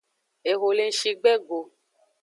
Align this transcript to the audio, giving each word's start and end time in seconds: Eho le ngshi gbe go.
Eho 0.51 0.67
le 0.77 0.83
ngshi 0.89 1.11
gbe 1.19 1.33
go. 1.45 1.59